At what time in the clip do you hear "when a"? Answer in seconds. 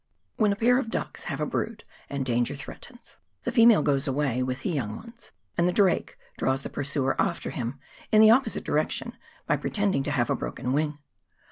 0.37-0.55